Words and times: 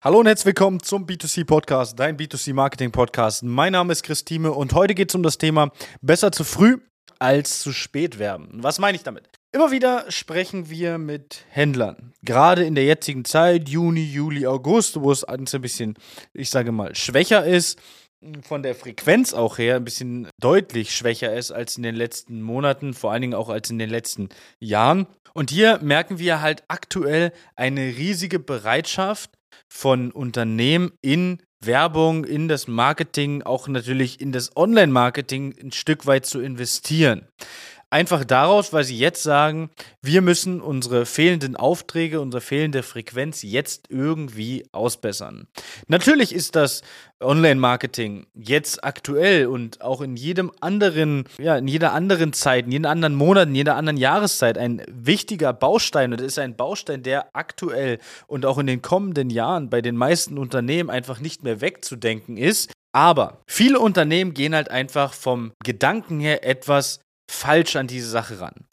Hallo 0.00 0.20
und 0.20 0.26
herzlich 0.26 0.46
willkommen 0.46 0.80
zum 0.80 1.06
B2C 1.06 1.44
Podcast, 1.44 1.98
dein 1.98 2.16
B2C 2.16 2.54
Marketing 2.54 2.92
Podcast. 2.92 3.42
Mein 3.42 3.72
Name 3.72 3.92
ist 3.92 4.04
Christine 4.04 4.52
und 4.52 4.72
heute 4.72 4.94
geht 4.94 5.08
es 5.08 5.16
um 5.16 5.24
das 5.24 5.38
Thema 5.38 5.72
besser 6.02 6.30
zu 6.30 6.44
früh 6.44 6.78
als 7.18 7.58
zu 7.58 7.72
spät 7.72 8.20
werben. 8.20 8.62
Was 8.62 8.78
meine 8.78 8.94
ich 8.94 9.02
damit? 9.02 9.28
Immer 9.50 9.72
wieder 9.72 10.04
sprechen 10.08 10.70
wir 10.70 10.98
mit 10.98 11.44
Händlern. 11.50 12.12
Gerade 12.22 12.64
in 12.64 12.76
der 12.76 12.84
jetzigen 12.84 13.24
Zeit, 13.24 13.68
Juni, 13.68 14.04
Juli, 14.04 14.46
August, 14.46 15.00
wo 15.00 15.10
es 15.10 15.24
ein 15.24 15.46
bisschen, 15.60 15.94
ich 16.32 16.50
sage 16.50 16.70
mal, 16.70 16.94
schwächer 16.94 17.44
ist, 17.44 17.80
von 18.42 18.62
der 18.62 18.76
Frequenz 18.76 19.34
auch 19.34 19.58
her 19.58 19.74
ein 19.74 19.84
bisschen 19.84 20.28
deutlich 20.40 20.94
schwächer 20.94 21.34
ist 21.34 21.50
als 21.50 21.76
in 21.76 21.82
den 21.82 21.96
letzten 21.96 22.40
Monaten, 22.40 22.94
vor 22.94 23.10
allen 23.10 23.22
Dingen 23.22 23.34
auch 23.34 23.48
als 23.48 23.68
in 23.68 23.80
den 23.80 23.90
letzten 23.90 24.28
Jahren. 24.60 25.08
Und 25.34 25.50
hier 25.50 25.80
merken 25.82 26.20
wir 26.20 26.40
halt 26.40 26.62
aktuell 26.68 27.32
eine 27.56 27.80
riesige 27.80 28.38
Bereitschaft 28.38 29.37
von 29.68 30.10
Unternehmen 30.10 30.92
in 31.00 31.42
Werbung, 31.60 32.24
in 32.24 32.48
das 32.48 32.68
Marketing, 32.68 33.42
auch 33.42 33.68
natürlich 33.68 34.20
in 34.20 34.32
das 34.32 34.56
Online-Marketing 34.56 35.56
ein 35.60 35.72
Stück 35.72 36.06
weit 36.06 36.26
zu 36.26 36.40
investieren. 36.40 37.26
Einfach 37.90 38.24
daraus, 38.24 38.74
weil 38.74 38.84
sie 38.84 38.98
jetzt 38.98 39.22
sagen, 39.22 39.70
wir 40.02 40.20
müssen 40.20 40.60
unsere 40.60 41.06
fehlenden 41.06 41.56
Aufträge, 41.56 42.20
unsere 42.20 42.42
fehlende 42.42 42.82
Frequenz 42.82 43.42
jetzt 43.42 43.86
irgendwie 43.88 44.66
ausbessern. 44.72 45.48
Natürlich 45.86 46.34
ist 46.34 46.54
das 46.54 46.82
Online-Marketing 47.20 48.26
jetzt 48.34 48.84
aktuell 48.84 49.46
und 49.46 49.80
auch 49.80 50.02
in 50.02 50.16
jedem 50.16 50.52
anderen, 50.60 51.24
ja, 51.38 51.56
in 51.56 51.66
jeder 51.66 51.94
anderen 51.94 52.34
Zeit, 52.34 52.66
in 52.66 52.72
jedem 52.72 52.90
anderen 52.90 53.14
Monat, 53.14 53.48
in 53.48 53.54
jeder 53.54 53.76
anderen 53.76 53.96
Jahreszeit 53.96 54.58
ein 54.58 54.82
wichtiger 54.86 55.54
Baustein 55.54 56.12
und 56.12 56.20
ist 56.20 56.38
ein 56.38 56.56
Baustein, 56.56 57.02
der 57.02 57.34
aktuell 57.34 58.00
und 58.26 58.44
auch 58.44 58.58
in 58.58 58.66
den 58.66 58.82
kommenden 58.82 59.30
Jahren 59.30 59.70
bei 59.70 59.80
den 59.80 59.96
meisten 59.96 60.36
Unternehmen 60.36 60.90
einfach 60.90 61.20
nicht 61.20 61.42
mehr 61.42 61.62
wegzudenken 61.62 62.36
ist. 62.36 62.70
Aber 62.92 63.42
viele 63.46 63.80
Unternehmen 63.80 64.34
gehen 64.34 64.54
halt 64.54 64.70
einfach 64.70 65.14
vom 65.14 65.52
Gedanken 65.64 66.20
her 66.20 66.44
etwas 66.46 67.00
falsch 67.28 67.76
an 67.76 67.86
diese 67.86 68.08
Sache 68.08 68.40
ran. 68.40 68.66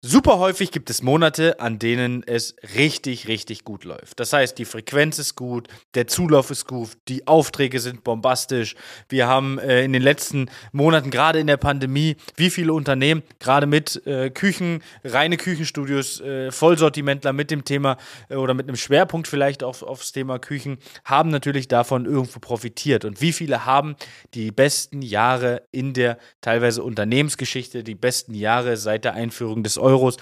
Super 0.00 0.38
häufig 0.38 0.70
gibt 0.70 0.90
es 0.90 1.02
Monate, 1.02 1.58
an 1.58 1.80
denen 1.80 2.22
es 2.24 2.54
richtig, 2.76 3.26
richtig 3.26 3.64
gut 3.64 3.82
läuft. 3.82 4.20
Das 4.20 4.32
heißt, 4.32 4.56
die 4.56 4.64
Frequenz 4.64 5.18
ist 5.18 5.34
gut, 5.34 5.66
der 5.94 6.06
Zulauf 6.06 6.52
ist 6.52 6.68
gut, 6.68 6.90
die 7.08 7.26
Aufträge 7.26 7.80
sind 7.80 8.04
bombastisch. 8.04 8.76
Wir 9.08 9.26
haben 9.26 9.58
äh, 9.58 9.82
in 9.82 9.92
den 9.92 10.02
letzten 10.02 10.50
Monaten, 10.70 11.10
gerade 11.10 11.40
in 11.40 11.48
der 11.48 11.56
Pandemie, 11.56 12.14
wie 12.36 12.50
viele 12.50 12.74
Unternehmen, 12.74 13.24
gerade 13.40 13.66
mit 13.66 14.06
äh, 14.06 14.30
Küchen, 14.30 14.84
reine 15.02 15.36
Küchenstudios, 15.36 16.20
äh, 16.20 16.52
Vollsortimentler 16.52 17.32
mit 17.32 17.50
dem 17.50 17.64
Thema 17.64 17.96
äh, 18.28 18.36
oder 18.36 18.54
mit 18.54 18.68
einem 18.68 18.76
Schwerpunkt 18.76 19.26
vielleicht 19.26 19.64
auf, 19.64 19.82
aufs 19.82 20.12
Thema 20.12 20.38
Küchen, 20.38 20.78
haben 21.04 21.30
natürlich 21.30 21.66
davon 21.66 22.06
irgendwo 22.06 22.38
profitiert. 22.38 23.04
Und 23.04 23.20
wie 23.20 23.32
viele 23.32 23.66
haben 23.66 23.96
die 24.34 24.52
besten 24.52 25.02
Jahre 25.02 25.62
in 25.72 25.92
der 25.92 26.18
teilweise 26.40 26.84
Unternehmensgeschichte, 26.84 27.82
die 27.82 27.96
besten 27.96 28.34
Jahre 28.34 28.76
seit 28.76 29.04
der 29.04 29.14
Einführung 29.14 29.64
des 29.64 29.76
Euros 29.98 30.16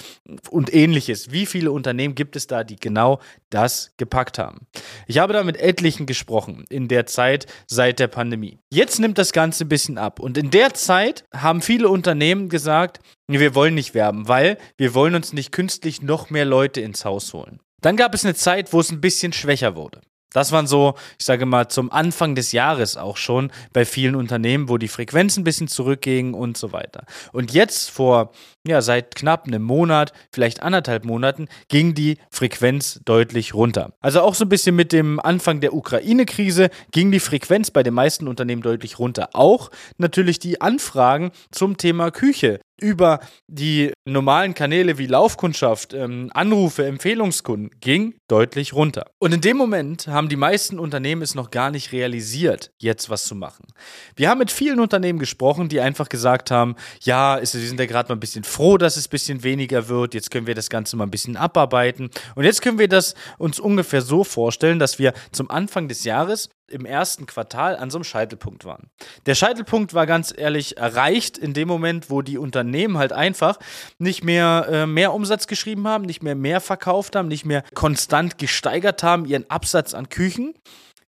und 0.50 0.72
ähnliches. 0.74 1.30
Wie 1.30 1.46
viele 1.46 1.70
Unternehmen 1.70 2.14
gibt 2.14 2.36
es 2.36 2.46
da, 2.46 2.64
die 2.64 2.76
genau 2.76 3.20
das 3.50 3.92
gepackt 3.96 4.38
haben? 4.38 4.66
Ich 5.06 5.18
habe 5.18 5.32
da 5.32 5.42
mit 5.44 5.56
etlichen 5.58 6.06
gesprochen 6.06 6.64
in 6.70 6.88
der 6.88 7.06
Zeit 7.06 7.46
seit 7.66 7.98
der 7.98 8.08
Pandemie. 8.08 8.58
Jetzt 8.70 8.98
nimmt 8.98 9.18
das 9.18 9.32
Ganze 9.32 9.64
ein 9.64 9.68
bisschen 9.68 9.98
ab. 9.98 10.18
Und 10.18 10.38
in 10.38 10.50
der 10.50 10.74
Zeit 10.74 11.24
haben 11.34 11.60
viele 11.60 11.88
Unternehmen 11.88 12.48
gesagt, 12.48 13.00
wir 13.28 13.54
wollen 13.54 13.74
nicht 13.74 13.94
werben, 13.94 14.28
weil 14.28 14.56
wir 14.76 14.94
wollen 14.94 15.14
uns 15.14 15.32
nicht 15.32 15.52
künstlich 15.52 16.00
noch 16.00 16.30
mehr 16.30 16.44
Leute 16.44 16.80
ins 16.80 17.04
Haus 17.04 17.32
holen. 17.34 17.60
Dann 17.82 17.96
gab 17.96 18.14
es 18.14 18.24
eine 18.24 18.34
Zeit, 18.34 18.72
wo 18.72 18.80
es 18.80 18.90
ein 18.90 19.00
bisschen 19.00 19.32
schwächer 19.32 19.76
wurde. 19.76 20.00
Das 20.32 20.52
waren 20.52 20.66
so, 20.66 20.94
ich 21.18 21.24
sage 21.24 21.46
mal, 21.46 21.68
zum 21.68 21.90
Anfang 21.90 22.34
des 22.34 22.52
Jahres 22.52 22.96
auch 22.96 23.16
schon 23.16 23.50
bei 23.72 23.84
vielen 23.84 24.16
Unternehmen, 24.16 24.68
wo 24.68 24.76
die 24.76 24.88
Frequenz 24.88 25.36
ein 25.36 25.44
bisschen 25.44 25.68
zurückging 25.68 26.34
und 26.34 26.56
so 26.56 26.72
weiter. 26.72 27.04
Und 27.32 27.52
jetzt 27.52 27.90
vor, 27.90 28.32
ja, 28.66 28.82
seit 28.82 29.14
knapp 29.14 29.46
einem 29.46 29.62
Monat, 29.62 30.12
vielleicht 30.32 30.62
anderthalb 30.62 31.04
Monaten, 31.04 31.48
ging 31.68 31.94
die 31.94 32.18
Frequenz 32.30 33.00
deutlich 33.04 33.54
runter. 33.54 33.92
Also 34.00 34.20
auch 34.20 34.34
so 34.34 34.44
ein 34.44 34.48
bisschen 34.48 34.76
mit 34.76 34.92
dem 34.92 35.20
Anfang 35.20 35.60
der 35.60 35.74
Ukraine-Krise 35.74 36.70
ging 36.90 37.12
die 37.12 37.20
Frequenz 37.20 37.70
bei 37.70 37.82
den 37.82 37.94
meisten 37.94 38.28
Unternehmen 38.28 38.62
deutlich 38.62 38.98
runter. 38.98 39.30
Auch 39.32 39.70
natürlich 39.96 40.38
die 40.38 40.60
Anfragen 40.60 41.30
zum 41.50 41.76
Thema 41.76 42.10
Küche 42.10 42.60
über 42.80 43.20
die 43.46 43.92
normalen 44.04 44.54
Kanäle 44.54 44.98
wie 44.98 45.06
Laufkundschaft, 45.06 45.94
ähm, 45.94 46.30
Anrufe, 46.34 46.86
Empfehlungskunden 46.86 47.70
ging 47.80 48.14
deutlich 48.28 48.72
runter. 48.72 49.06
Und 49.18 49.32
in 49.32 49.40
dem 49.40 49.56
Moment 49.56 50.06
haben 50.08 50.28
die 50.28 50.36
meisten 50.36 50.78
Unternehmen 50.78 51.22
es 51.22 51.34
noch 51.34 51.50
gar 51.50 51.70
nicht 51.70 51.92
realisiert, 51.92 52.70
jetzt 52.78 53.10
was 53.10 53.24
zu 53.24 53.34
machen. 53.34 53.66
Wir 54.14 54.28
haben 54.28 54.38
mit 54.38 54.50
vielen 54.50 54.80
Unternehmen 54.80 55.18
gesprochen, 55.18 55.68
die 55.68 55.80
einfach 55.80 56.08
gesagt 56.08 56.50
haben, 56.50 56.76
ja, 57.00 57.38
wir 57.38 57.46
sind 57.46 57.80
ja 57.80 57.86
gerade 57.86 58.08
mal 58.08 58.16
ein 58.16 58.20
bisschen 58.20 58.44
froh, 58.44 58.78
dass 58.78 58.96
es 58.96 59.06
ein 59.06 59.10
bisschen 59.10 59.42
weniger 59.42 59.88
wird, 59.88 60.14
jetzt 60.14 60.30
können 60.30 60.46
wir 60.46 60.54
das 60.54 60.70
Ganze 60.70 60.96
mal 60.96 61.04
ein 61.04 61.10
bisschen 61.10 61.36
abarbeiten. 61.36 62.10
Und 62.34 62.44
jetzt 62.44 62.62
können 62.62 62.78
wir 62.78 62.88
das 62.88 63.14
uns 63.38 63.58
ungefähr 63.58 64.02
so 64.02 64.24
vorstellen, 64.24 64.78
dass 64.78 64.98
wir 64.98 65.12
zum 65.32 65.50
Anfang 65.50 65.88
des 65.88 66.04
Jahres 66.04 66.48
im 66.68 66.84
ersten 66.84 67.26
Quartal 67.26 67.76
an 67.76 67.90
so 67.90 67.98
einem 67.98 68.04
Scheitelpunkt 68.04 68.64
waren. 68.64 68.90
Der 69.26 69.34
Scheitelpunkt 69.34 69.94
war 69.94 70.06
ganz 70.06 70.32
ehrlich 70.36 70.76
erreicht 70.76 71.38
in 71.38 71.54
dem 71.54 71.68
Moment, 71.68 72.10
wo 72.10 72.22
die 72.22 72.38
Unternehmen 72.38 72.98
halt 72.98 73.12
einfach 73.12 73.58
nicht 73.98 74.24
mehr 74.24 74.66
äh, 74.70 74.86
mehr 74.86 75.12
Umsatz 75.12 75.46
geschrieben 75.46 75.86
haben, 75.86 76.04
nicht 76.04 76.22
mehr 76.22 76.34
mehr 76.34 76.60
verkauft 76.60 77.16
haben, 77.16 77.28
nicht 77.28 77.44
mehr 77.44 77.62
konstant 77.74 78.38
gesteigert 78.38 79.02
haben, 79.02 79.24
ihren 79.24 79.48
Absatz 79.50 79.94
an 79.94 80.08
Küchen, 80.08 80.54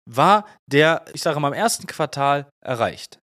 war 0.05 0.45
der, 0.65 1.05
ich 1.13 1.21
sage 1.21 1.39
mal, 1.39 1.49
im 1.49 1.53
ersten 1.53 1.87
Quartal 1.87 2.47
erreicht. 2.61 3.19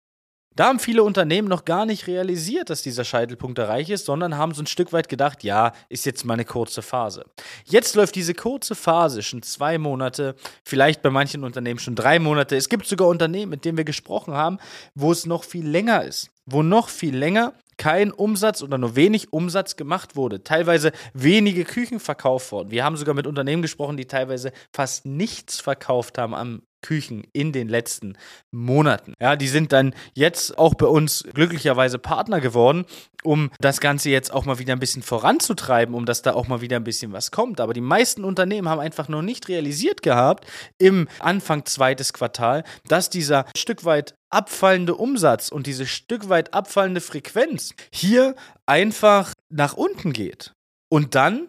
Da 0.55 0.67
haben 0.67 0.79
viele 0.79 1.03
Unternehmen 1.03 1.49
noch 1.49 1.65
gar 1.65 1.87
nicht 1.87 2.07
realisiert, 2.07 2.69
dass 2.69 2.83
dieser 2.83 3.05
Scheitelpunkt 3.05 3.59
erreicht 3.59 3.91
ist, 3.91 4.07
sondern 4.07 4.37
haben 4.37 4.53
so 4.53 4.63
ein 4.63 4.67
Stück 4.67 4.93
weit 4.93 5.09
gedacht, 5.09 5.45
ja, 5.45 5.73
ist 5.89 6.05
jetzt 6.05 6.25
mal 6.25 6.35
eine 6.35 6.45
kurze 6.45 6.83
Phase. 6.83 7.25
Jetzt 7.65 7.95
läuft 7.95 8.15
diese 8.15 8.35
kurze 8.35 8.75
Phase 8.75 9.23
schon 9.23 9.43
zwei 9.43 9.79
Monate, 9.79 10.35
vielleicht 10.65 11.03
bei 11.03 11.11
manchen 11.11 11.45
Unternehmen 11.45 11.79
schon 11.79 11.95
drei 11.95 12.19
Monate. 12.19 12.57
Es 12.57 12.69
gibt 12.69 12.87
sogar 12.87 13.09
Unternehmen, 13.09 13.51
mit 13.51 13.65
denen 13.65 13.79
wir 13.79 13.85
gesprochen 13.85 14.35
haben, 14.35 14.59
wo 14.95 15.11
es 15.13 15.25
noch 15.27 15.45
viel 15.45 15.67
länger 15.67 16.05
ist, 16.05 16.31
wo 16.45 16.63
noch 16.63 16.89
viel 16.89 17.17
länger 17.17 17.55
kein 17.79 18.13
Umsatz 18.13 18.63
oder 18.63 18.79
nur 18.79 18.95
wenig 18.95 19.33
Umsatz 19.33 19.77
gemacht 19.77 20.15
wurde. 20.15 20.45
Teilweise 20.45 20.93
wenige 21.15 21.65
Küchen 21.65 21.99
verkauft 21.99 22.53
wurden. 22.53 22.71
Wir 22.71 22.85
haben 22.85 22.97
sogar 22.97 23.15
mit 23.15 23.27
Unternehmen 23.27 23.63
gesprochen, 23.63 23.97
die 23.97 24.07
teilweise 24.07 24.53
fast 24.73 25.07
nichts 25.07 25.61
verkauft 25.61 26.19
haben 26.19 26.35
am 26.35 26.63
Küchen 26.83 27.25
in 27.33 27.53
den 27.53 27.69
letzten 27.69 28.17
Monaten. 28.51 29.15
Ja, 29.21 29.37
die 29.37 29.49
sind 29.49 29.73
dann 29.73 29.95
jetzt 30.15 30.59
auch 30.59 30.75
bei 30.75 30.87
uns 30.87 31.25
glücklicherweise 31.33 31.99
Partner 31.99 32.41
geworden, 32.41 32.85
um 33.23 33.51
das 33.61 33.81
Ganze 33.81 34.11
jetzt 34.11 34.33
auch 34.33 34.45
mal 34.45 34.59
wieder 34.59 34.73
ein 34.73 34.81
bisschen 34.81 35.03
voranzutreiben, 35.03 35.95
um 35.95 36.05
dass 36.05 36.23
da 36.23 36.35
auch 36.35 36.49
mal 36.49 36.61
wieder 36.61 36.77
ein 36.77 36.85
bisschen 36.85 37.13
was 37.13 37.31
kommt. 37.31 37.61
Aber 37.61 37.73
die 37.73 37.81
meisten 37.81 38.25
Unternehmen 38.25 38.69
haben 38.69 38.81
einfach 38.81 39.09
noch 39.09 39.23
nicht 39.23 39.49
realisiert 39.49 40.03
gehabt 40.03 40.47
im 40.79 41.09
Anfang 41.21 41.65
zweites 41.65 42.13
Quartal, 42.13 42.65
dass 42.89 43.11
dieser 43.11 43.47
Stück 43.57 43.85
weit 43.85 44.15
abfallende 44.31 44.95
Umsatz 44.95 45.51
und 45.51 45.67
diese 45.67 45.87
Stück 45.87 46.29
weit 46.29 46.55
abfallende 46.55 47.01
Frequenz 47.01 47.75
hier 47.93 48.35
einfach 48.67 49.33
nach 49.51 49.75
unten 49.75 50.13
geht. 50.13 50.53
Und 50.89 51.15
dann 51.15 51.49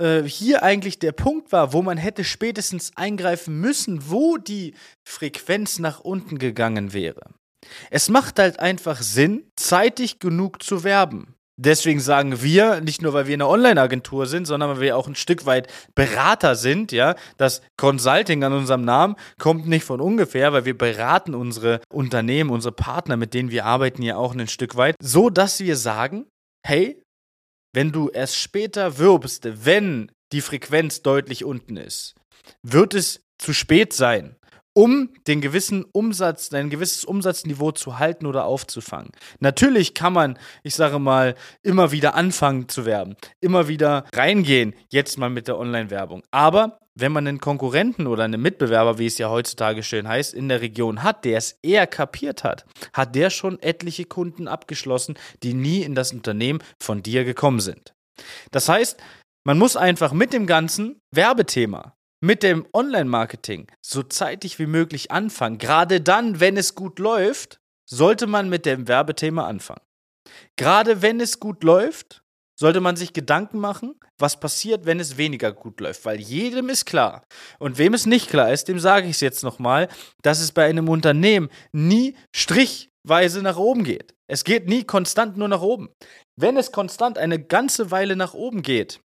äh, 0.00 0.22
hier 0.22 0.62
eigentlich 0.62 0.98
der 0.98 1.12
Punkt 1.12 1.52
war, 1.52 1.72
wo 1.72 1.82
man 1.82 1.98
hätte 1.98 2.24
spätestens 2.24 2.92
eingreifen 2.96 3.60
müssen, 3.60 4.10
wo 4.10 4.36
die 4.36 4.74
Frequenz 5.06 5.78
nach 5.78 6.00
unten 6.00 6.38
gegangen 6.38 6.92
wäre. 6.92 7.30
Es 7.90 8.08
macht 8.08 8.38
halt 8.38 8.58
einfach 8.58 9.02
Sinn, 9.02 9.50
zeitig 9.56 10.18
genug 10.18 10.62
zu 10.62 10.82
werben. 10.82 11.34
Deswegen 11.62 12.00
sagen 12.00 12.40
wir, 12.40 12.80
nicht 12.80 13.02
nur 13.02 13.12
weil 13.12 13.26
wir 13.26 13.34
eine 13.34 13.46
Online-Agentur 13.46 14.24
sind, 14.24 14.46
sondern 14.46 14.70
weil 14.70 14.80
wir 14.80 14.96
auch 14.96 15.06
ein 15.06 15.14
Stück 15.14 15.44
weit 15.44 15.70
Berater 15.94 16.54
sind, 16.54 16.90
ja. 16.90 17.16
Das 17.36 17.60
Consulting 17.76 18.42
an 18.44 18.54
unserem 18.54 18.82
Namen 18.82 19.14
kommt 19.38 19.68
nicht 19.68 19.84
von 19.84 20.00
ungefähr, 20.00 20.54
weil 20.54 20.64
wir 20.64 20.78
beraten 20.78 21.34
unsere 21.34 21.82
Unternehmen, 21.92 22.48
unsere 22.48 22.72
Partner, 22.72 23.18
mit 23.18 23.34
denen 23.34 23.50
wir 23.50 23.66
arbeiten, 23.66 24.00
ja 24.00 24.16
auch 24.16 24.34
ein 24.34 24.48
Stück 24.48 24.76
weit, 24.76 24.96
so 25.02 25.28
dass 25.28 25.60
wir 25.60 25.76
sagen, 25.76 26.24
hey, 26.66 26.99
wenn 27.72 27.92
du 27.92 28.08
erst 28.08 28.36
später 28.36 28.98
wirbst, 28.98 29.48
wenn 29.64 30.10
die 30.32 30.40
Frequenz 30.40 31.02
deutlich 31.02 31.44
unten 31.44 31.76
ist, 31.76 32.14
wird 32.62 32.94
es 32.94 33.22
zu 33.38 33.52
spät 33.52 33.92
sein, 33.92 34.36
um 34.72 35.10
den 35.26 35.40
gewissen 35.40 35.84
Umsatz, 35.84 36.52
ein 36.52 36.70
gewisses 36.70 37.04
Umsatzniveau 37.04 37.72
zu 37.72 37.98
halten 37.98 38.26
oder 38.26 38.44
aufzufangen. 38.44 39.10
Natürlich 39.40 39.94
kann 39.94 40.12
man, 40.12 40.38
ich 40.62 40.74
sage 40.74 40.98
mal, 40.98 41.34
immer 41.62 41.90
wieder 41.90 42.14
anfangen 42.14 42.68
zu 42.68 42.84
werben, 42.84 43.16
immer 43.40 43.68
wieder 43.68 44.04
reingehen, 44.14 44.74
jetzt 44.88 45.18
mal 45.18 45.30
mit 45.30 45.48
der 45.48 45.58
Online-Werbung. 45.58 46.22
Aber 46.30 46.78
wenn 47.00 47.12
man 47.12 47.26
einen 47.26 47.40
Konkurrenten 47.40 48.06
oder 48.06 48.24
einen 48.24 48.40
Mitbewerber, 48.40 48.98
wie 48.98 49.06
es 49.06 49.18
ja 49.18 49.30
heutzutage 49.30 49.82
schön 49.82 50.08
heißt, 50.08 50.34
in 50.34 50.48
der 50.48 50.60
Region 50.60 51.02
hat, 51.02 51.24
der 51.24 51.38
es 51.38 51.58
eher 51.62 51.86
kapiert 51.86 52.44
hat, 52.44 52.64
hat 52.92 53.14
der 53.14 53.30
schon 53.30 53.60
etliche 53.60 54.04
Kunden 54.04 54.48
abgeschlossen, 54.48 55.14
die 55.42 55.54
nie 55.54 55.82
in 55.82 55.94
das 55.94 56.12
Unternehmen 56.12 56.62
von 56.82 57.02
dir 57.02 57.24
gekommen 57.24 57.60
sind. 57.60 57.94
Das 58.50 58.68
heißt, 58.68 59.00
man 59.44 59.58
muss 59.58 59.76
einfach 59.76 60.12
mit 60.12 60.32
dem 60.32 60.46
ganzen 60.46 61.00
Werbethema 61.14 61.94
mit 62.20 62.42
dem 62.42 62.66
Online-Marketing 62.72 63.66
so 63.80 64.02
zeitig 64.02 64.58
wie 64.58 64.66
möglich 64.66 65.10
anfangen. 65.10 65.58
Gerade 65.58 66.00
dann, 66.00 66.38
wenn 66.40 66.56
es 66.56 66.74
gut 66.74 66.98
läuft, 66.98 67.60
sollte 67.88 68.26
man 68.26 68.48
mit 68.48 68.66
dem 68.66 68.88
Werbethema 68.88 69.46
anfangen. 69.46 69.80
Gerade 70.56 71.02
wenn 71.02 71.20
es 71.20 71.40
gut 71.40 71.64
läuft, 71.64 72.22
sollte 72.60 72.80
man 72.80 72.94
sich 72.94 73.14
Gedanken 73.14 73.58
machen, 73.58 73.94
was 74.18 74.38
passiert, 74.38 74.84
wenn 74.84 75.00
es 75.00 75.16
weniger 75.16 75.50
gut 75.52 75.80
läuft. 75.80 76.04
Weil 76.04 76.20
jedem 76.20 76.68
ist 76.68 76.84
klar, 76.84 77.24
und 77.58 77.78
wem 77.78 77.94
es 77.94 78.04
nicht 78.04 78.28
klar 78.28 78.52
ist, 78.52 78.68
dem 78.68 78.78
sage 78.78 79.06
ich 79.06 79.12
es 79.12 79.20
jetzt 79.20 79.42
nochmal, 79.42 79.88
dass 80.22 80.40
es 80.40 80.52
bei 80.52 80.66
einem 80.66 80.88
Unternehmen 80.88 81.48
nie 81.72 82.16
strichweise 82.36 83.40
nach 83.42 83.56
oben 83.56 83.82
geht. 83.82 84.14
Es 84.28 84.44
geht 84.44 84.68
nie 84.68 84.84
konstant 84.84 85.38
nur 85.38 85.48
nach 85.48 85.62
oben. 85.62 85.88
Wenn 86.36 86.58
es 86.58 86.70
konstant 86.70 87.16
eine 87.16 87.42
ganze 87.42 87.90
Weile 87.90 88.14
nach 88.14 88.34
oben 88.34 88.60
geht, 88.62 89.00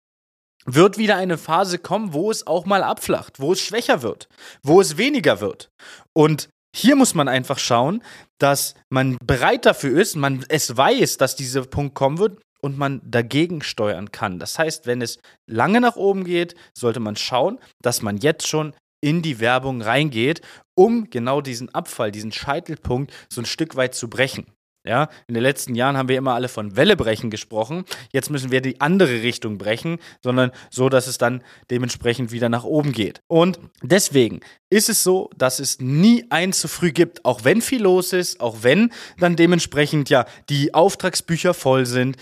wird 0.65 0.97
wieder 0.97 1.15
eine 1.15 1.37
Phase 1.37 1.79
kommen, 1.79 2.11
wo 2.11 2.31
es 2.31 2.45
auch 2.45 2.65
mal 2.65 2.83
abflacht, 2.83 3.39
wo 3.39 3.53
es 3.53 3.61
schwächer 3.61 4.01
wird, 4.01 4.27
wo 4.63 4.81
es 4.81 4.97
weniger 4.97 5.39
wird. 5.39 5.69
Und 6.13 6.49
hier 6.75 6.97
muss 6.97 7.13
man 7.13 7.29
einfach 7.29 7.59
schauen, 7.59 8.03
dass 8.37 8.73
man 8.89 9.17
bereit 9.23 9.65
dafür 9.65 9.97
ist, 9.97 10.15
man 10.15 10.43
es 10.49 10.75
weiß, 10.75 11.17
dass 11.17 11.37
dieser 11.37 11.65
Punkt 11.65 11.95
kommen 11.95 12.17
wird 12.17 12.41
und 12.65 12.79
man 12.79 12.99
dagegen 13.05 13.61
steuern 13.61 14.11
kann. 14.11 14.39
Das 14.39 14.57
heißt, 14.57 14.87
wenn 14.87 15.03
es 15.03 15.19
lange 15.45 15.79
nach 15.79 15.97
oben 15.97 16.23
geht, 16.23 16.55
sollte 16.75 16.99
man 16.99 17.15
schauen, 17.15 17.59
dass 17.83 18.01
man 18.01 18.17
jetzt 18.17 18.47
schon 18.47 18.73
in 19.01 19.21
die 19.21 19.39
Werbung 19.39 19.83
reingeht, 19.83 20.41
um 20.73 21.11
genau 21.11 21.41
diesen 21.41 21.71
Abfall, 21.75 22.11
diesen 22.11 22.31
Scheitelpunkt 22.31 23.13
so 23.29 23.39
ein 23.39 23.45
Stück 23.45 23.75
weit 23.75 23.93
zu 23.93 24.09
brechen. 24.09 24.47
Ja, 24.83 25.09
in 25.27 25.33
den 25.33 25.41
letzten 25.41 25.73
Jahren 25.73 25.97
haben 25.97 26.09
wir 26.09 26.17
immer 26.17 26.35
alle 26.35 26.47
von 26.47 26.75
Wellebrechen 26.75 27.31
gesprochen. 27.31 27.85
Jetzt 28.13 28.29
müssen 28.29 28.51
wir 28.51 28.61
die 28.61 28.81
andere 28.81 29.23
Richtung 29.23 29.57
brechen, 29.57 29.97
sondern 30.23 30.51
so, 30.69 30.89
dass 30.89 31.07
es 31.07 31.17
dann 31.17 31.43
dementsprechend 31.71 32.31
wieder 32.31 32.49
nach 32.49 32.63
oben 32.63 32.91
geht. 32.91 33.19
Und 33.27 33.59
deswegen 33.81 34.41
ist 34.69 34.89
es 34.89 35.03
so, 35.03 35.31
dass 35.35 35.59
es 35.59 35.79
nie 35.79 36.25
ein 36.29 36.53
zu 36.53 36.67
früh 36.67 36.91
gibt, 36.91 37.25
auch 37.25 37.43
wenn 37.43 37.63
viel 37.63 37.81
los 37.81 38.13
ist, 38.13 38.39
auch 38.39 38.57
wenn 38.61 38.91
dann 39.17 39.35
dementsprechend 39.35 40.11
ja 40.11 40.25
die 40.49 40.75
Auftragsbücher 40.75 41.55
voll 41.55 41.87
sind, 41.87 42.17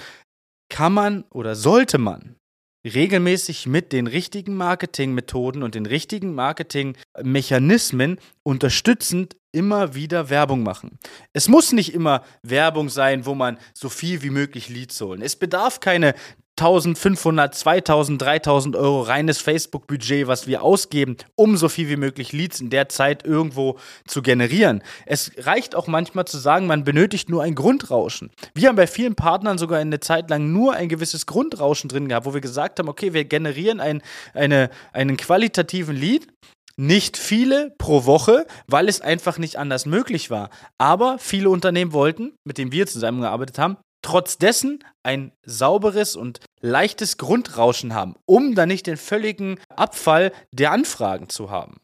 kann 0.73 0.91
man 0.91 1.23
oder 1.29 1.55
sollte 1.55 1.99
man 1.99 2.35
regelmäßig 2.83 3.67
mit 3.67 3.93
den 3.93 4.07
richtigen 4.07 4.55
Marketingmethoden 4.55 5.61
und 5.61 5.75
den 5.75 5.85
richtigen 5.85 6.33
Marketingmechanismen 6.33 8.17
unterstützend 8.41 9.37
immer 9.51 9.93
wieder 9.93 10.31
Werbung 10.31 10.63
machen. 10.63 10.97
Es 11.31 11.47
muss 11.47 11.73
nicht 11.73 11.93
immer 11.93 12.23
Werbung 12.41 12.89
sein, 12.89 13.27
wo 13.27 13.35
man 13.35 13.59
so 13.75 13.87
viel 13.87 14.23
wie 14.23 14.31
möglich 14.31 14.67
Leads 14.67 14.99
holen. 14.99 15.21
Es 15.21 15.35
bedarf 15.35 15.79
keine 15.79 16.15
1500, 16.59 17.55
2000, 17.55 18.21
3000 18.21 18.75
Euro 18.75 19.01
reines 19.01 19.39
Facebook-Budget, 19.39 20.27
was 20.27 20.45
wir 20.45 20.61
ausgeben, 20.61 21.17
um 21.35 21.57
so 21.57 21.67
viel 21.67 21.89
wie 21.89 21.95
möglich 21.95 22.31
Leads 22.31 22.61
in 22.61 22.69
der 22.69 22.89
Zeit 22.89 23.25
irgendwo 23.25 23.79
zu 24.05 24.21
generieren. 24.21 24.83
Es 25.07 25.31
reicht 25.37 25.75
auch 25.75 25.87
manchmal 25.87 26.25
zu 26.25 26.37
sagen, 26.37 26.67
man 26.67 26.83
benötigt 26.83 27.27
nur 27.27 27.41
ein 27.41 27.55
Grundrauschen. 27.55 28.29
Wir 28.53 28.69
haben 28.69 28.75
bei 28.75 28.85
vielen 28.85 29.15
Partnern 29.15 29.57
sogar 29.57 29.79
eine 29.79 29.99
Zeit 29.99 30.29
lang 30.29 30.51
nur 30.51 30.73
ein 30.73 30.89
gewisses 30.89 31.25
Grundrauschen 31.25 31.89
drin 31.89 32.07
gehabt, 32.07 32.27
wo 32.27 32.35
wir 32.35 32.41
gesagt 32.41 32.77
haben, 32.77 32.87
okay, 32.87 33.13
wir 33.13 33.25
generieren 33.25 33.79
ein, 33.79 34.03
eine, 34.35 34.69
einen 34.91 35.17
qualitativen 35.17 35.95
Lead 35.95 36.27
nicht 36.75 37.17
viele 37.17 37.73
pro 37.77 38.05
Woche, 38.05 38.45
weil 38.67 38.89
es 38.89 39.01
einfach 39.01 39.37
nicht 39.37 39.57
anders 39.57 39.85
möglich 39.85 40.29
war. 40.29 40.49
Aber 40.77 41.19
viele 41.19 41.49
Unternehmen 41.49 41.93
wollten, 41.93 42.33
mit 42.43 42.57
denen 42.57 42.71
wir 42.71 42.87
zusammengearbeitet 42.87 43.59
haben, 43.59 43.77
trotz 44.03 44.37
dessen 44.37 44.83
ein 45.01 45.31
sauberes 45.43 46.15
und 46.15 46.39
leichtes 46.61 47.17
Grundrauschen 47.17 47.93
haben, 47.93 48.15
um 48.25 48.55
dann 48.55 48.69
nicht 48.69 48.87
den 48.87 48.97
völligen 48.97 49.59
Abfall 49.69 50.31
der 50.51 50.71
Anfragen 50.71 51.29
zu 51.29 51.49
haben. 51.49 51.81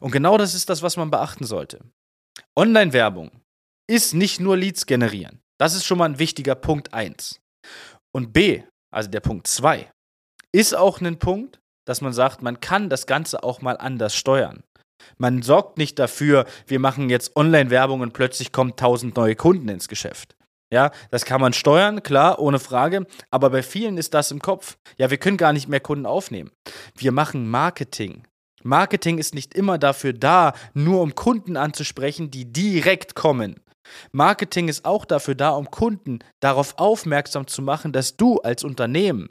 Und 0.00 0.10
genau 0.10 0.38
das 0.38 0.54
ist 0.54 0.68
das, 0.68 0.82
was 0.82 0.96
man 0.96 1.10
beachten 1.10 1.44
sollte. 1.44 1.80
Online-Werbung 2.56 3.30
ist 3.88 4.14
nicht 4.14 4.40
nur 4.40 4.56
Leads 4.56 4.86
generieren. 4.86 5.40
Das 5.58 5.74
ist 5.74 5.84
schon 5.84 5.98
mal 5.98 6.06
ein 6.06 6.18
wichtiger 6.18 6.54
Punkt 6.54 6.92
1. 6.92 7.40
Und 8.12 8.32
B, 8.32 8.62
also 8.90 9.10
der 9.10 9.20
Punkt 9.20 9.46
2, 9.46 9.90
ist 10.52 10.76
auch 10.76 11.00
ein 11.00 11.18
Punkt, 11.18 11.60
dass 11.86 12.00
man 12.00 12.12
sagt, 12.12 12.42
man 12.42 12.60
kann 12.60 12.90
das 12.90 13.06
Ganze 13.06 13.42
auch 13.42 13.60
mal 13.60 13.76
anders 13.76 14.14
steuern. 14.14 14.62
Man 15.18 15.42
sorgt 15.42 15.78
nicht 15.78 15.98
dafür, 15.98 16.46
wir 16.66 16.78
machen 16.78 17.10
jetzt 17.10 17.34
Online-Werbung 17.36 18.00
und 18.02 18.12
plötzlich 18.12 18.52
kommen 18.52 18.76
tausend 18.76 19.16
neue 19.16 19.34
Kunden 19.34 19.68
ins 19.68 19.88
Geschäft. 19.88 20.36
Ja, 20.72 20.90
das 21.10 21.26
kann 21.26 21.40
man 21.40 21.52
steuern, 21.52 22.02
klar, 22.02 22.38
ohne 22.38 22.58
Frage. 22.58 23.06
Aber 23.30 23.50
bei 23.50 23.62
vielen 23.62 23.98
ist 23.98 24.14
das 24.14 24.30
im 24.30 24.40
Kopf. 24.40 24.78
Ja, 24.96 25.10
wir 25.10 25.18
können 25.18 25.36
gar 25.36 25.52
nicht 25.52 25.68
mehr 25.68 25.80
Kunden 25.80 26.06
aufnehmen. 26.06 26.50
Wir 26.96 27.12
machen 27.12 27.46
Marketing. 27.48 28.26
Marketing 28.62 29.18
ist 29.18 29.34
nicht 29.34 29.54
immer 29.54 29.76
dafür 29.76 30.14
da, 30.14 30.54
nur 30.72 31.02
um 31.02 31.14
Kunden 31.14 31.58
anzusprechen, 31.58 32.30
die 32.30 32.50
direkt 32.50 33.14
kommen. 33.14 33.60
Marketing 34.12 34.68
ist 34.68 34.86
auch 34.86 35.04
dafür 35.04 35.34
da, 35.34 35.50
um 35.50 35.70
Kunden 35.70 36.20
darauf 36.40 36.78
aufmerksam 36.78 37.46
zu 37.46 37.60
machen, 37.60 37.92
dass 37.92 38.16
du 38.16 38.38
als 38.38 38.64
Unternehmen 38.64 39.28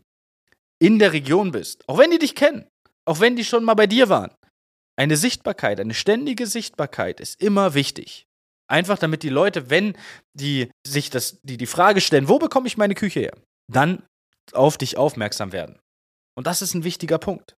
in 0.80 1.00
der 1.00 1.12
Region 1.12 1.52
bist. 1.52 1.84
Auch 1.88 1.98
wenn 1.98 2.12
die 2.12 2.20
dich 2.20 2.36
kennen. 2.36 2.68
Auch 3.06 3.20
wenn 3.20 3.36
die 3.36 3.46
schon 3.46 3.64
mal 3.64 3.74
bei 3.74 3.88
dir 3.88 4.10
waren. 4.10 4.32
Eine 4.96 5.18
Sichtbarkeit, 5.18 5.80
eine 5.80 5.96
ständige 5.96 6.46
Sichtbarkeit 6.46 7.20
ist 7.20 7.42
immer 7.42 7.74
wichtig. 7.74 8.28
Einfach 8.72 8.98
damit 8.98 9.22
die 9.24 9.30
Leute, 9.30 9.70
wenn 9.70 9.98
die 10.34 10.72
sich 10.88 11.10
das, 11.10 11.42
die, 11.44 11.58
die 11.58 11.66
Frage 11.66 12.00
stellen, 12.00 12.30
wo 12.30 12.40
bekomme 12.40 12.68
ich 12.68 12.78
meine 12.78 12.96
Küche 12.96 13.20
her, 13.20 13.38
dann 13.70 14.04
auf 14.54 14.78
dich 14.78 14.98
aufmerksam 14.98 15.52
werden. 15.52 15.78
Und 16.38 16.48
das 16.48 16.62
ist 16.62 16.74
ein 16.74 16.86
wichtiger 16.86 17.18
Punkt. 17.18 17.56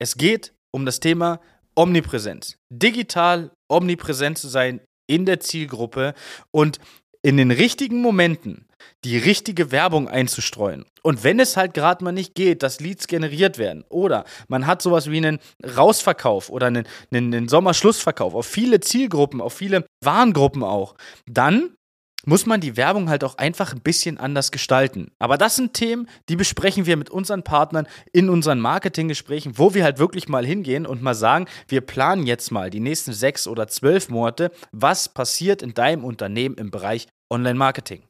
Es 0.00 0.16
geht 0.16 0.54
um 0.70 0.86
das 0.86 1.00
Thema 1.00 1.40
Omnipräsenz. 1.74 2.58
Digital 2.72 3.50
omnipräsent 3.68 4.38
zu 4.38 4.46
sein 4.46 4.80
in 5.10 5.26
der 5.26 5.40
Zielgruppe 5.40 6.14
und 6.52 6.78
in 7.22 7.36
den 7.36 7.50
richtigen 7.50 8.00
Momenten 8.00 8.66
die 9.04 9.18
richtige 9.18 9.70
Werbung 9.72 10.08
einzustreuen. 10.08 10.84
Und 11.02 11.24
wenn 11.24 11.40
es 11.40 11.56
halt 11.56 11.74
gerade 11.74 12.04
mal 12.04 12.12
nicht 12.12 12.34
geht, 12.34 12.62
dass 12.62 12.80
Leads 12.80 13.06
generiert 13.06 13.58
werden 13.58 13.84
oder 13.88 14.24
man 14.48 14.66
hat 14.66 14.82
sowas 14.82 15.10
wie 15.10 15.16
einen 15.16 15.38
Rausverkauf 15.76 16.50
oder 16.50 16.66
einen, 16.66 16.86
einen, 17.12 17.34
einen 17.34 17.48
Sommerschlussverkauf 17.48 18.34
auf 18.34 18.46
viele 18.46 18.80
Zielgruppen, 18.80 19.40
auf 19.40 19.54
viele 19.54 19.86
Warengruppen 20.04 20.62
auch, 20.62 20.94
dann 21.26 21.76
muss 22.24 22.46
man 22.46 22.60
die 22.60 22.76
Werbung 22.76 23.08
halt 23.08 23.24
auch 23.24 23.38
einfach 23.38 23.72
ein 23.72 23.80
bisschen 23.80 24.18
anders 24.18 24.52
gestalten. 24.52 25.10
Aber 25.18 25.38
das 25.38 25.56
sind 25.56 25.74
Themen, 25.74 26.08
die 26.28 26.36
besprechen 26.36 26.86
wir 26.86 26.96
mit 26.96 27.10
unseren 27.10 27.42
Partnern 27.42 27.86
in 28.12 28.28
unseren 28.28 28.60
Marketinggesprächen, 28.60 29.58
wo 29.58 29.74
wir 29.74 29.84
halt 29.84 29.98
wirklich 29.98 30.28
mal 30.28 30.46
hingehen 30.46 30.86
und 30.86 31.02
mal 31.02 31.14
sagen, 31.14 31.46
wir 31.68 31.80
planen 31.80 32.26
jetzt 32.26 32.50
mal 32.50 32.70
die 32.70 32.80
nächsten 32.80 33.12
sechs 33.12 33.46
oder 33.46 33.68
zwölf 33.68 34.08
Monate, 34.08 34.52
was 34.72 35.08
passiert 35.08 35.62
in 35.62 35.74
deinem 35.74 36.04
Unternehmen 36.04 36.56
im 36.56 36.70
Bereich 36.70 37.08
Online-Marketing 37.30 38.02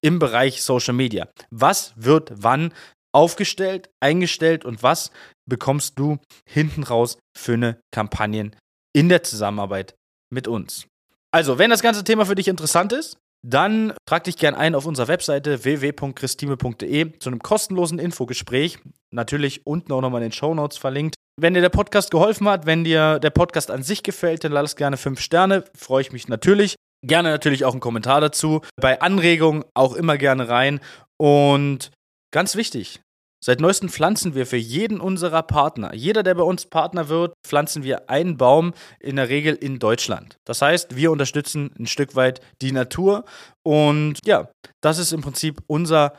im 0.00 0.18
Bereich 0.18 0.62
Social 0.62 0.94
Media. 0.94 1.28
Was 1.50 1.92
wird 1.96 2.32
wann 2.34 2.72
aufgestellt, 3.12 3.90
eingestellt 4.00 4.64
und 4.64 4.82
was 4.82 5.10
bekommst 5.48 5.98
du 5.98 6.18
hinten 6.46 6.82
raus 6.82 7.18
für 7.36 7.54
eine 7.54 7.80
Kampagne 7.92 8.50
in 8.92 9.08
der 9.08 9.22
Zusammenarbeit 9.22 9.94
mit 10.30 10.48
uns? 10.48 10.86
Also, 11.32 11.58
wenn 11.58 11.70
das 11.70 11.82
ganze 11.82 12.04
Thema 12.04 12.26
für 12.26 12.34
dich 12.34 12.48
interessant 12.48 12.92
ist, 12.92 13.18
dann 13.48 13.94
trag 14.06 14.24
dich 14.24 14.36
gerne 14.36 14.58
ein 14.58 14.74
auf 14.74 14.86
unserer 14.86 15.06
Webseite 15.06 15.62
www.christime.de 15.62 17.18
zu 17.20 17.30
einem 17.30 17.38
kostenlosen 17.38 18.00
Infogespräch. 18.00 18.78
Natürlich 19.12 19.66
unten 19.66 19.92
auch 19.92 20.00
nochmal 20.00 20.22
in 20.22 20.30
den 20.30 20.32
Show 20.32 20.52
Notes 20.52 20.78
verlinkt. 20.78 21.14
Wenn 21.40 21.54
dir 21.54 21.60
der 21.60 21.68
Podcast 21.68 22.10
geholfen 22.10 22.48
hat, 22.48 22.66
wenn 22.66 22.82
dir 22.82 23.20
der 23.20 23.30
Podcast 23.30 23.70
an 23.70 23.84
sich 23.84 24.02
gefällt, 24.02 24.42
dann 24.42 24.50
lass 24.50 24.74
gerne 24.74 24.96
fünf 24.96 25.20
Sterne. 25.20 25.64
Freue 25.76 26.00
ich 26.00 26.10
mich 26.10 26.26
natürlich. 26.26 26.74
Gerne 27.06 27.30
natürlich 27.30 27.64
auch 27.64 27.72
einen 27.72 27.80
Kommentar 27.80 28.20
dazu. 28.20 28.62
Bei 28.80 29.00
Anregungen 29.00 29.64
auch 29.74 29.94
immer 29.94 30.18
gerne 30.18 30.48
rein. 30.48 30.80
Und 31.16 31.92
ganz 32.32 32.56
wichtig, 32.56 33.00
seit 33.46 33.60
neuestem 33.60 33.88
pflanzen 33.88 34.34
wir 34.34 34.44
für 34.44 34.56
jeden 34.56 35.00
unserer 35.00 35.44
Partner, 35.44 35.94
jeder, 35.94 36.24
der 36.24 36.34
bei 36.34 36.42
uns 36.42 36.66
Partner 36.66 37.08
wird, 37.08 37.32
pflanzen 37.46 37.84
wir 37.84 38.10
einen 38.10 38.36
Baum 38.36 38.74
in 38.98 39.14
der 39.14 39.28
Regel 39.28 39.54
in 39.54 39.78
Deutschland. 39.78 40.36
Das 40.44 40.62
heißt, 40.62 40.96
wir 40.96 41.12
unterstützen 41.12 41.70
ein 41.78 41.86
Stück 41.86 42.16
weit 42.16 42.40
die 42.60 42.72
Natur. 42.72 43.24
Und 43.62 44.18
ja, 44.24 44.48
das 44.82 44.98
ist 44.98 45.12
im 45.12 45.20
Prinzip 45.20 45.62
unser 45.68 46.14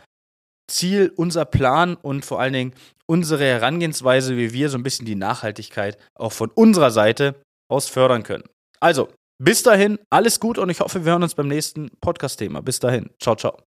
Ziel, 0.71 1.11
unser 1.17 1.43
Plan 1.43 1.95
und 1.95 2.23
vor 2.23 2.39
allen 2.39 2.53
Dingen 2.53 2.73
unsere 3.05 3.43
Herangehensweise, 3.43 4.37
wie 4.37 4.53
wir 4.53 4.69
so 4.69 4.77
ein 4.77 4.83
bisschen 4.83 5.05
die 5.05 5.15
Nachhaltigkeit 5.15 5.97
auch 6.15 6.31
von 6.31 6.49
unserer 6.51 6.91
Seite 6.91 7.35
aus 7.69 7.87
fördern 7.87 8.23
können. 8.23 8.45
Also, 8.79 9.09
bis 9.43 9.63
dahin, 9.63 9.99
alles 10.09 10.39
gut 10.39 10.57
und 10.57 10.69
ich 10.69 10.79
hoffe, 10.79 11.03
wir 11.03 11.11
hören 11.11 11.23
uns 11.23 11.35
beim 11.35 11.47
nächsten 11.47 11.89
Podcast-Thema. 12.01 12.61
Bis 12.61 12.79
dahin. 12.79 13.09
Ciao, 13.19 13.35
ciao. 13.35 13.66